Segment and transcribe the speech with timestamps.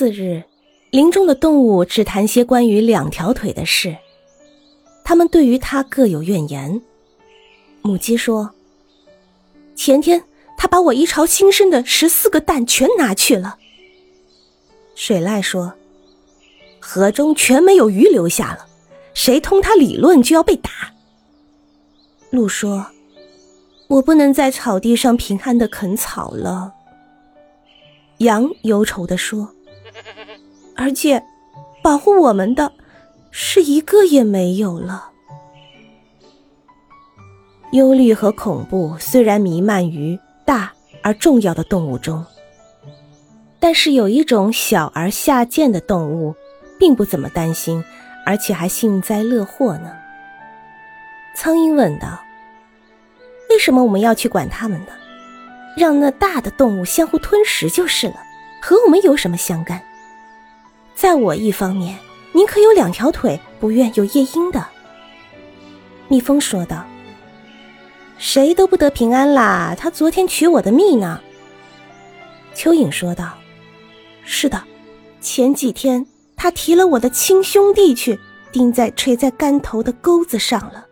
[0.00, 0.42] 次日，
[0.88, 3.94] 林中的动物只谈些关于两条腿的事，
[5.04, 6.80] 他们对于他各有怨言。
[7.82, 8.50] 母鸡说
[9.76, 10.24] ：“前天
[10.56, 13.58] 他把我一巢新生的十四个蛋全拿去了。”
[14.96, 15.74] 水濑说
[16.80, 18.66] ：“河中全没有鱼留下了，
[19.12, 20.70] 谁通他理论就要被打。”
[22.32, 22.86] 鹿说
[23.88, 26.72] ：“我不能在草地上平安的啃草了。”
[28.16, 29.54] 羊忧愁的说
[30.80, 31.22] ：“而且，
[31.82, 32.72] 保护我们的，
[33.30, 35.10] 是一个也没有了。”
[37.72, 42.24] 忧虑和恐怖虽然弥漫于大而重要的动物中，
[43.60, 46.34] 但是有一种小而下贱的动物，
[46.78, 47.84] 并不怎么担心，
[48.24, 49.92] 而且还幸灾乐祸呢。
[51.36, 52.18] 苍蝇问道
[53.50, 54.92] ：“为什么我们要去管它们呢？”
[55.76, 58.16] 让那大的动物相互吞食就是了，
[58.62, 59.80] 和我们有什么相干？
[61.00, 61.98] 在我一方面，
[62.30, 64.62] 您可有两条腿，不愿有夜莺的。
[66.08, 66.84] 蜜蜂说道
[68.18, 69.74] ：“谁都不得平安啦！
[69.74, 71.18] 他昨天取我的蜜呢。”
[72.54, 73.32] 蚯蚓说道
[74.24, 74.62] ：“是的，
[75.22, 76.06] 前几天
[76.36, 78.20] 他提了我的亲兄弟去，
[78.52, 80.84] 钉在垂在竿头的钩子上了。”